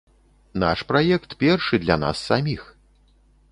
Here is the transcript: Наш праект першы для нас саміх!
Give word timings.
Наш 0.63 0.79
праект 0.91 1.37
першы 1.45 1.81
для 1.85 1.99
нас 2.07 2.25
саміх! 2.33 2.67